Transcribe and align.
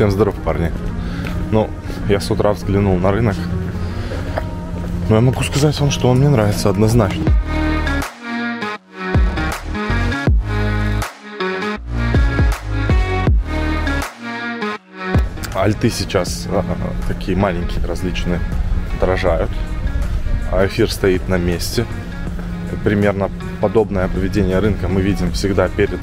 Всем 0.00 0.10
здоров, 0.10 0.34
парни. 0.46 0.72
Ну, 1.50 1.68
я 2.08 2.20
с 2.20 2.30
утра 2.30 2.54
взглянул 2.54 2.98
на 2.98 3.12
рынок. 3.12 3.36
Но 5.10 5.16
я 5.16 5.20
могу 5.20 5.42
сказать 5.42 5.78
вам, 5.78 5.90
что 5.90 6.08
он 6.08 6.20
мне 6.20 6.30
нравится 6.30 6.70
однозначно. 6.70 7.22
Альты 15.54 15.90
сейчас 15.90 16.48
а, 16.50 16.64
такие 17.06 17.36
маленькие, 17.36 17.84
различные, 17.84 18.40
дорожают. 19.00 19.50
А 20.50 20.64
эфир 20.64 20.90
стоит 20.90 21.28
на 21.28 21.36
месте. 21.36 21.84
Примерно 22.84 23.28
подобное 23.60 24.08
поведение 24.08 24.60
рынка 24.60 24.88
мы 24.88 25.02
видим 25.02 25.30
всегда 25.32 25.68
перед 25.68 26.00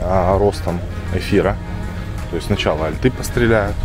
а, 0.00 0.36
ростом 0.36 0.78
эфира. 1.14 1.56
То 2.30 2.36
есть 2.36 2.46
сначала 2.46 2.86
альты 2.86 3.10
постреляют, 3.10 3.76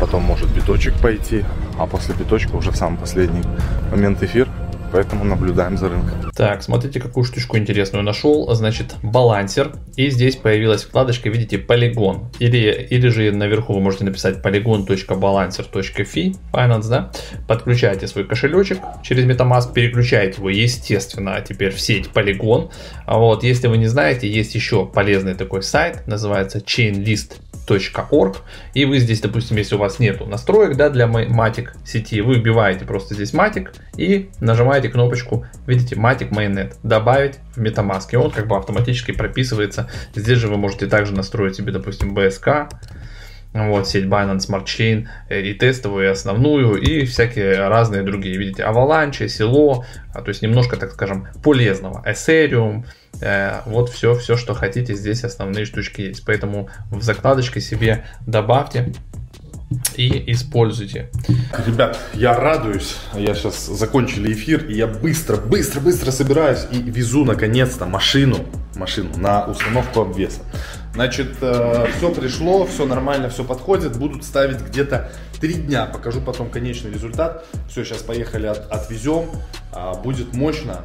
потом 0.00 0.22
может 0.22 0.48
биточек 0.48 0.94
пойти, 1.00 1.44
а 1.78 1.86
после 1.86 2.14
биточка 2.14 2.56
уже 2.56 2.70
в 2.70 2.76
самый 2.76 2.98
последний 2.98 3.42
момент 3.90 4.22
эфир 4.22 4.48
поэтому 4.92 5.24
наблюдаем 5.24 5.76
за 5.76 5.88
рынком. 5.88 6.30
Так, 6.34 6.62
смотрите, 6.62 7.00
какую 7.00 7.24
штучку 7.24 7.56
интересную 7.56 8.04
нашел. 8.04 8.52
Значит, 8.54 8.94
балансер. 9.02 9.72
И 9.96 10.10
здесь 10.10 10.36
появилась 10.36 10.84
вкладочка, 10.84 11.28
видите, 11.28 11.58
полигон. 11.58 12.28
Или, 12.38 12.86
или 12.90 13.08
же 13.08 13.32
наверху 13.32 13.74
вы 13.74 13.80
можете 13.80 14.04
написать 14.04 14.36
polygon.balancer.fi, 14.44 16.36
Finance, 16.52 16.88
да? 16.88 17.10
Подключаете 17.46 18.06
свой 18.06 18.24
кошелечек 18.24 18.78
через 19.02 19.24
MetaMask, 19.24 19.72
переключаете 19.72 20.38
его, 20.38 20.50
естественно, 20.50 21.40
теперь 21.46 21.70
в 21.70 21.80
сеть 21.80 22.10
полигон. 22.10 22.70
А 23.06 23.18
вот, 23.18 23.42
если 23.42 23.66
вы 23.68 23.78
не 23.78 23.86
знаете, 23.86 24.28
есть 24.30 24.54
еще 24.54 24.86
полезный 24.86 25.34
такой 25.34 25.62
сайт, 25.62 26.06
называется 26.06 26.58
Chainlist 26.58 27.36
matic.org, 27.68 28.36
и 28.74 28.84
вы 28.84 28.98
здесь, 28.98 29.20
допустим, 29.20 29.56
если 29.56 29.74
у 29.74 29.78
вас 29.78 29.98
нету 29.98 30.26
настроек 30.26 30.76
да, 30.76 30.88
для 30.90 31.06
Matic 31.06 31.70
сети, 31.84 32.20
вы 32.20 32.36
вбиваете 32.36 32.84
просто 32.84 33.14
здесь 33.14 33.32
Matic 33.32 33.68
и 33.96 34.30
нажимаете 34.40 34.88
кнопочку, 34.88 35.46
видите, 35.66 35.96
Matic 35.96 36.30
Mainnet, 36.30 36.74
добавить 36.82 37.38
в 37.54 37.62
MetaMask, 37.62 38.08
и 38.12 38.16
он 38.16 38.30
как 38.30 38.46
бы 38.46 38.56
автоматически 38.56 39.12
прописывается. 39.12 39.90
Здесь 40.14 40.38
же 40.38 40.48
вы 40.48 40.56
можете 40.56 40.86
также 40.86 41.14
настроить 41.14 41.56
себе, 41.56 41.72
допустим, 41.72 42.16
BSK, 42.16 42.70
вот, 43.66 43.88
сеть 43.88 44.04
Binance 44.04 44.48
Smart 44.48 44.64
Chain 44.64 45.08
э, 45.28 45.42
и 45.42 45.54
тестовую, 45.54 46.06
и 46.06 46.08
основную, 46.08 46.76
и 46.76 47.04
всякие 47.04 47.68
разные 47.68 48.02
другие. 48.02 48.38
Видите, 48.38 48.62
Avalanche, 48.62 49.26
Silo, 49.26 49.84
а, 50.14 50.22
то 50.22 50.28
есть 50.28 50.42
немножко, 50.42 50.76
так 50.76 50.92
скажем, 50.92 51.26
полезного. 51.42 52.04
Ethereum, 52.06 52.84
э, 53.20 53.60
вот 53.66 53.90
все, 53.90 54.14
все, 54.14 54.36
что 54.36 54.54
хотите, 54.54 54.94
здесь 54.94 55.24
основные 55.24 55.64
штучки 55.64 56.02
есть. 56.02 56.24
Поэтому 56.24 56.68
в 56.90 57.02
закладочке 57.02 57.60
себе 57.60 58.04
добавьте 58.26 58.92
и 59.96 60.32
используйте. 60.32 61.10
Ребят, 61.66 61.98
я 62.14 62.34
радуюсь. 62.34 62.96
Я 63.14 63.34
сейчас 63.34 63.66
закончили 63.66 64.32
эфир, 64.32 64.64
и 64.66 64.74
я 64.74 64.86
быстро, 64.86 65.36
быстро, 65.36 65.80
быстро 65.80 66.10
собираюсь 66.10 66.66
и 66.72 66.78
везу 66.78 67.24
наконец-то 67.24 67.84
машину, 67.84 68.46
машину 68.78 69.10
на 69.16 69.44
установку 69.44 70.00
обвеса. 70.00 70.40
Значит, 70.94 71.36
э, 71.40 71.86
все 71.96 72.10
пришло, 72.10 72.66
все 72.66 72.86
нормально, 72.86 73.28
все 73.28 73.44
подходит. 73.44 73.96
Будут 73.96 74.24
ставить 74.24 74.60
где-то 74.60 75.10
три 75.40 75.54
дня. 75.54 75.86
Покажу 75.86 76.20
потом 76.20 76.50
конечный 76.50 76.90
результат. 76.90 77.44
Все, 77.68 77.84
сейчас 77.84 78.02
поехали, 78.02 78.46
от, 78.46 78.70
отвезем. 78.70 79.30
А, 79.72 79.94
будет 79.94 80.34
мощно. 80.34 80.84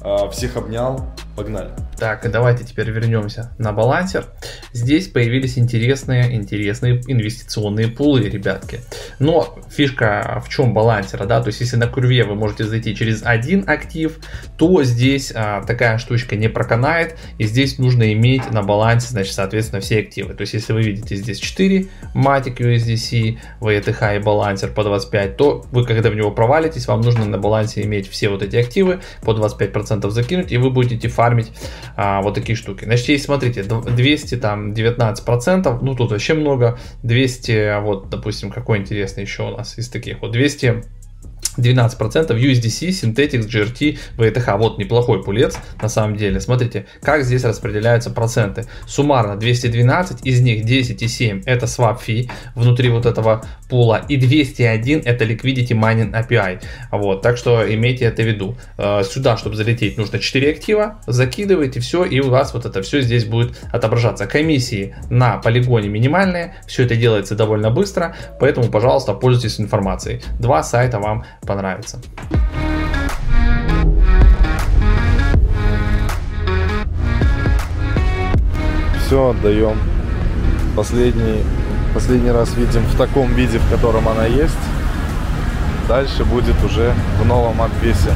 А, 0.00 0.28
всех 0.30 0.56
обнял. 0.56 1.08
Погнали. 1.36 1.70
Так, 1.98 2.28
давайте 2.30 2.64
теперь 2.64 2.90
вернемся 2.90 3.54
на 3.58 3.72
балансер. 3.72 4.26
Здесь 4.72 5.08
появились 5.08 5.56
интересные, 5.56 6.34
интересные 6.34 7.00
инвестиционные 7.06 7.88
пулы, 7.88 8.28
ребятки. 8.28 8.80
Но 9.18 9.58
фишка 9.70 10.42
в 10.44 10.50
чем 10.50 10.74
балансера, 10.74 11.24
да, 11.24 11.40
то 11.40 11.48
есть 11.48 11.60
если 11.60 11.76
на 11.76 11.86
курве 11.86 12.24
вы 12.24 12.34
можете 12.34 12.64
зайти 12.64 12.94
через 12.94 13.22
один 13.24 13.64
актив, 13.66 14.18
то 14.58 14.82
здесь 14.82 15.32
а, 15.34 15.62
такая 15.62 15.96
штучка 15.98 16.36
не 16.36 16.48
проканает, 16.48 17.16
и 17.38 17.44
здесь 17.44 17.78
нужно 17.78 18.12
иметь 18.12 18.50
на 18.50 18.62
балансе, 18.62 19.08
значит, 19.08 19.32
соответственно, 19.32 19.80
все 19.80 20.00
активы. 20.00 20.34
То 20.34 20.42
есть 20.42 20.52
если 20.52 20.72
вы 20.72 20.82
видите 20.82 21.16
здесь 21.16 21.38
4 21.38 21.86
Matic 22.14 22.56
USDC, 22.56 23.38
VTH 23.60 24.16
и 24.16 24.18
балансер 24.18 24.70
по 24.70 24.84
25, 24.84 25.36
то 25.36 25.64
вы 25.70 25.86
когда 25.86 26.10
в 26.10 26.14
него 26.14 26.30
провалитесь, 26.30 26.86
вам 26.88 27.00
нужно 27.00 27.24
на 27.24 27.38
балансе 27.38 27.82
иметь 27.82 28.10
все 28.10 28.28
вот 28.28 28.42
эти 28.42 28.56
активы, 28.56 29.00
по 29.22 29.30
25% 29.30 30.10
закинуть, 30.10 30.52
и 30.52 30.58
вы 30.58 30.70
будете 30.70 31.08
фармить 31.22 31.52
а, 31.96 32.20
вот 32.20 32.34
такие 32.34 32.56
штуки. 32.56 32.84
Значит, 32.84 33.08
если 33.08 33.26
смотрите, 33.26 33.62
200 33.62 34.36
там 34.38 34.74
19 34.74 35.24
процентов, 35.24 35.80
ну 35.80 35.94
тут 35.94 36.10
вообще 36.10 36.34
много, 36.34 36.78
200, 37.04 37.80
вот, 37.80 38.10
допустим, 38.10 38.50
какой 38.50 38.78
интересный 38.78 39.22
еще 39.22 39.44
у 39.44 39.56
нас 39.56 39.78
из 39.78 39.88
таких, 39.88 40.20
вот 40.20 40.32
200 40.32 40.82
12% 41.58 42.28
USDC, 42.30 42.88
Synthetics, 42.88 43.46
GRT, 43.46 43.98
VTH. 44.16 44.56
Вот 44.56 44.78
неплохой 44.78 45.22
пулец 45.22 45.58
на 45.82 45.88
самом 45.90 46.16
деле. 46.16 46.40
Смотрите, 46.40 46.86
как 47.02 47.24
здесь 47.24 47.44
распределяются 47.44 48.10
проценты. 48.10 48.64
Суммарно 48.86 49.36
212, 49.36 50.24
из 50.24 50.40
них 50.40 50.64
10,7 50.64 51.42
это 51.44 51.66
swap 51.66 51.98
fee 52.02 52.30
внутри 52.54 52.88
вот 52.88 53.04
этого 53.04 53.44
пула. 53.72 54.02
И 54.06 54.18
201 54.18 55.02
это 55.06 55.24
liquidity 55.24 55.68
mining 55.68 56.12
API. 56.12 56.60
Вот, 56.90 57.22
так 57.22 57.38
что 57.38 57.64
имейте 57.74 58.04
это 58.04 58.22
в 58.22 58.26
виду. 58.26 58.54
Э, 58.76 59.02
сюда, 59.02 59.38
чтобы 59.38 59.56
залететь, 59.56 59.96
нужно 59.96 60.18
4 60.18 60.50
актива. 60.50 61.00
Закидываете 61.06 61.80
все, 61.80 62.04
и 62.04 62.20
у 62.20 62.28
вас 62.28 62.52
вот 62.52 62.66
это 62.66 62.82
все 62.82 63.00
здесь 63.00 63.24
будет 63.24 63.58
отображаться. 63.72 64.26
Комиссии 64.26 64.94
на 65.08 65.38
полигоне 65.38 65.88
минимальные. 65.88 66.54
Все 66.66 66.84
это 66.84 66.96
делается 66.96 67.34
довольно 67.34 67.70
быстро. 67.70 68.14
Поэтому, 68.38 68.68
пожалуйста, 68.68 69.14
пользуйтесь 69.14 69.58
информацией. 69.58 70.20
Два 70.38 70.62
сайта 70.62 70.98
вам 71.00 71.24
понравится. 71.46 71.98
Все 79.06 79.30
отдаем. 79.30 79.78
Последний, 80.76 81.42
последний 81.92 82.30
раз 82.30 82.54
видим 82.56 82.82
в 82.82 82.96
таком 82.96 83.32
виде, 83.34 83.58
в 83.58 83.70
котором 83.70 84.08
она 84.08 84.26
есть. 84.26 84.58
Дальше 85.88 86.24
будет 86.24 86.62
уже 86.64 86.94
в 87.20 87.26
новом 87.26 87.60
обвесе. 87.60 88.14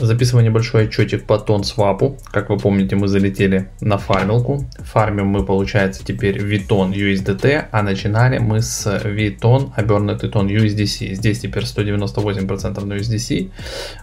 Записываю 0.00 0.46
небольшой 0.46 0.84
отчетик 0.84 1.24
по 1.24 1.38
тон 1.38 1.62
свапу. 1.62 2.16
Как 2.32 2.48
вы 2.48 2.56
помните, 2.56 2.96
мы 2.96 3.06
залетели 3.06 3.68
на 3.82 3.98
фармилку. 3.98 4.64
Фармим 4.78 5.26
мы, 5.26 5.44
получается, 5.44 6.02
теперь 6.02 6.38
Viton 6.38 6.92
USDT, 6.92 7.66
а 7.70 7.82
начинали 7.82 8.38
мы 8.38 8.62
с 8.62 8.86
Viton, 8.86 9.72
обернутый 9.76 10.30
тон 10.30 10.48
USDC. 10.48 11.12
Здесь 11.12 11.40
теперь 11.40 11.64
198% 11.64 12.82
на 12.82 12.94
USDC. 12.94 13.50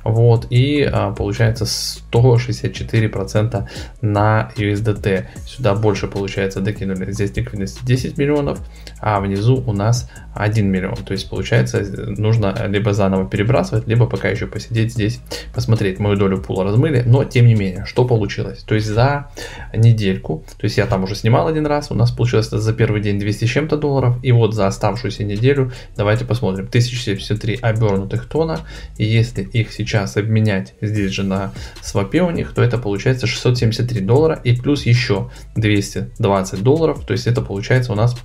Вот, 0.03 0.45
и 0.51 0.83
а, 0.83 1.13
получается 1.13 1.65
164% 1.65 3.67
на 4.01 4.51
USDT. 4.55 5.25
Сюда 5.47 5.73
больше, 5.73 6.07
получается, 6.07 6.61
докинули. 6.61 7.11
Здесь 7.11 7.35
ликвидность 7.35 7.83
10 7.83 8.19
миллионов, 8.19 8.59
а 8.99 9.19
внизу 9.19 9.63
у 9.65 9.73
нас 9.73 10.11
1 10.35 10.69
миллион. 10.69 10.97
То 10.97 11.13
есть, 11.13 11.27
получается, 11.27 11.83
нужно 12.17 12.67
либо 12.67 12.93
заново 12.93 13.27
перебрасывать, 13.27 13.87
либо 13.87 14.05
пока 14.05 14.29
еще 14.29 14.45
посидеть 14.45 14.93
здесь, 14.93 15.21
посмотреть 15.55 15.86
посмотреть, 15.87 15.99
мою 15.99 16.17
долю 16.17 16.37
пула 16.41 16.63
размыли, 16.63 17.03
но 17.05 17.23
тем 17.23 17.45
не 17.45 17.55
менее, 17.55 17.85
что 17.85 18.05
получилось? 18.05 18.63
То 18.63 18.75
есть 18.75 18.87
за 18.87 19.27
недельку, 19.73 20.43
то 20.57 20.65
есть 20.65 20.77
я 20.77 20.85
там 20.85 21.03
уже 21.03 21.15
снимал 21.15 21.47
один 21.47 21.65
раз, 21.65 21.91
у 21.91 21.95
нас 21.95 22.11
получилось 22.11 22.49
за 22.49 22.73
первый 22.73 23.01
день 23.01 23.19
200 23.19 23.45
с 23.45 23.49
чем-то 23.49 23.77
долларов, 23.77 24.17
и 24.23 24.31
вот 24.31 24.53
за 24.53 24.67
оставшуюся 24.67 25.23
неделю, 25.23 25.71
давайте 25.95 26.25
посмотрим, 26.25 26.65
1073 26.67 27.59
обернутых 27.61 28.27
тона, 28.27 28.59
и 28.97 29.05
если 29.05 29.43
их 29.43 29.71
сейчас 29.71 30.17
обменять 30.17 30.73
здесь 30.81 31.11
же 31.11 31.23
на 31.23 31.51
свопе 31.81 32.21
у 32.21 32.31
них, 32.31 32.53
то 32.53 32.61
это 32.61 32.77
получается 32.77 33.27
673 33.27 34.01
доллара, 34.01 34.39
и 34.43 34.55
плюс 34.55 34.85
еще 34.85 35.29
220 35.55 36.63
долларов, 36.63 37.05
то 37.05 37.13
есть 37.13 37.27
это 37.27 37.41
получается 37.41 37.93
у 37.93 37.95
нас 37.95 38.15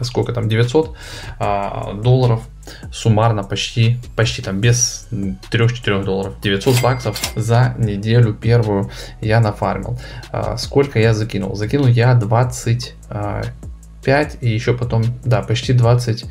сколько 0.00 0.32
там, 0.32 0.48
900 0.48 0.96
а, 1.38 1.92
долларов 1.94 2.42
суммарно 2.92 3.44
почти, 3.44 3.98
почти 4.16 4.42
там 4.42 4.60
без 4.60 5.06
3-4 5.10 6.04
долларов, 6.04 6.34
900 6.42 6.80
баксов 6.80 7.20
за 7.36 7.74
неделю 7.78 8.34
первую 8.34 8.90
я 9.20 9.40
нафармил. 9.40 9.98
А, 10.32 10.56
сколько 10.56 10.98
я 10.98 11.14
закинул? 11.14 11.54
Закинул 11.54 11.86
я 11.86 12.14
25 12.14 12.94
а, 13.10 13.42
и 14.40 14.48
еще 14.48 14.74
потом, 14.74 15.04
да, 15.24 15.42
почти 15.42 15.72
20 15.72 16.24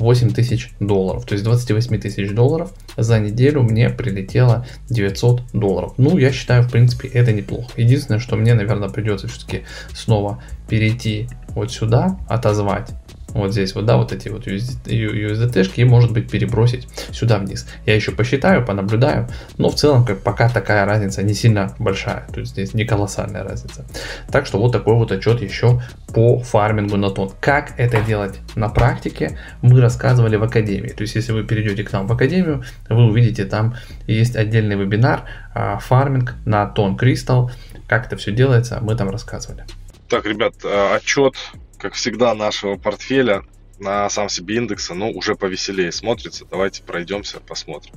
8 0.00 0.32
тысяч 0.32 0.72
долларов. 0.80 1.24
То 1.24 1.34
есть 1.34 1.44
28 1.44 1.98
тысяч 2.00 2.30
долларов 2.30 2.72
за 2.96 3.18
неделю 3.18 3.62
мне 3.62 3.90
прилетело 3.90 4.66
900 4.90 5.42
долларов. 5.52 5.94
Ну, 5.98 6.18
я 6.18 6.32
считаю, 6.32 6.62
в 6.62 6.70
принципе, 6.70 7.08
это 7.08 7.32
неплохо. 7.32 7.70
Единственное, 7.76 8.20
что 8.20 8.36
мне, 8.36 8.54
наверное, 8.54 8.88
придется 8.88 9.28
все-таки 9.28 9.62
снова 9.94 10.42
перейти 10.68 11.28
вот 11.54 11.72
сюда, 11.72 12.18
отозвать 12.28 12.90
вот 13.38 13.52
здесь 13.52 13.74
вот, 13.74 13.86
да, 13.86 13.96
вот 13.96 14.12
эти 14.12 14.28
вот 14.28 14.46
USDT-шки 14.46 15.80
и, 15.80 15.84
может 15.84 16.12
быть, 16.12 16.30
перебросить 16.30 16.88
сюда 17.12 17.38
вниз. 17.38 17.66
Я 17.86 17.94
еще 17.94 18.12
посчитаю, 18.12 18.64
понаблюдаю, 18.64 19.28
но 19.56 19.70
в 19.70 19.74
целом, 19.74 20.04
как 20.04 20.20
пока 20.22 20.48
такая 20.48 20.84
разница 20.84 21.22
не 21.22 21.34
сильно 21.34 21.74
большая, 21.78 22.26
то 22.32 22.40
есть 22.40 22.52
здесь 22.52 22.74
не 22.74 22.84
колоссальная 22.84 23.44
разница. 23.44 23.84
Так 24.30 24.46
что 24.46 24.58
вот 24.58 24.72
такой 24.72 24.94
вот 24.94 25.12
отчет 25.12 25.42
еще 25.42 25.80
по 26.12 26.40
фармингу 26.40 26.96
на 26.96 27.10
тон. 27.10 27.30
Как 27.40 27.78
это 27.78 28.00
делать 28.00 28.38
на 28.54 28.68
практике, 28.68 29.38
мы 29.62 29.80
рассказывали 29.80 30.36
в 30.36 30.42
Академии. 30.42 30.88
То 30.88 31.02
есть, 31.02 31.14
если 31.14 31.32
вы 31.32 31.44
перейдете 31.44 31.84
к 31.84 31.92
нам 31.92 32.06
в 32.06 32.12
Академию, 32.12 32.64
вы 32.88 33.04
увидите, 33.04 33.44
там 33.44 33.76
есть 34.06 34.36
отдельный 34.36 34.76
вебинар 34.76 35.24
а, 35.54 35.78
фарминг 35.78 36.34
на 36.46 36.66
тон 36.66 36.96
кристалл. 36.96 37.50
Как 37.86 38.06
это 38.06 38.16
все 38.16 38.32
делается, 38.32 38.78
мы 38.80 38.96
там 38.96 39.10
рассказывали. 39.10 39.64
Так, 40.08 40.24
ребят, 40.24 40.54
а, 40.64 40.96
отчет, 40.96 41.34
как 41.78 41.94
всегда, 41.94 42.34
нашего 42.34 42.76
портфеля 42.76 43.44
на 43.78 44.08
сам 44.10 44.28
себе 44.28 44.56
индекса, 44.56 44.94
ну, 44.94 45.10
уже 45.10 45.36
повеселее 45.36 45.92
смотрится. 45.92 46.44
Давайте 46.44 46.82
пройдемся, 46.82 47.40
посмотрим. 47.40 47.94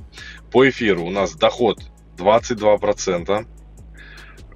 По 0.50 0.68
эфиру 0.68 1.04
у 1.04 1.10
нас 1.10 1.34
доход 1.34 1.80
22%. 2.16 3.46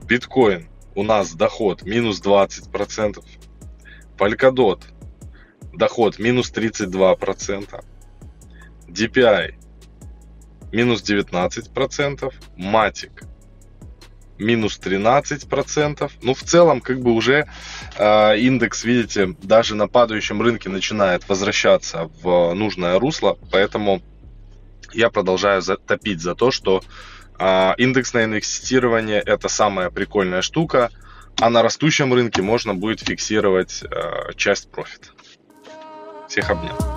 Биткоин 0.05 0.69
у 0.95 1.03
нас 1.03 1.35
доход 1.35 1.83
минус 1.83 2.23
20%. 2.23 3.25
Polkadot 4.17 4.83
доход 5.73 6.19
минус 6.19 6.53
32%. 6.53 7.85
DPI 8.89 9.55
минус 10.73 11.03
19%. 11.03 12.33
Matic 12.57 13.27
минус 14.39 14.79
13%. 14.83 16.11
Ну, 16.23 16.35
в 16.35 16.43
целом, 16.43 16.81
как 16.81 17.01
бы 17.01 17.13
уже 17.13 17.47
э, 17.97 18.39
индекс, 18.39 18.85
видите, 18.85 19.37
даже 19.43 19.75
на 19.75 19.89
падающем 19.89 20.41
рынке 20.43 20.69
начинает 20.69 21.29
возвращаться 21.29 22.11
в 22.23 22.55
нужное 22.55 22.99
русло, 22.99 23.39
поэтому 23.51 24.03
я 24.93 25.11
продолжаю 25.11 25.63
топить 25.63 26.21
за 26.21 26.35
то, 26.35 26.51
что 26.51 26.83
э, 27.39 27.73
индексное 27.79 28.25
инвестирование 28.25 29.21
это 29.21 29.49
самая 29.49 29.91
прикольная 29.91 30.43
штука, 30.43 30.91
а 31.41 31.51
на 31.51 31.63
растущем 31.63 32.13
рынке 32.15 32.43
можно 32.43 32.75
будет 32.75 33.01
фиксировать 33.01 33.83
э, 33.83 34.33
часть 34.37 34.71
профита. 34.71 35.09
Всех 36.29 36.51
обнял. 36.51 36.96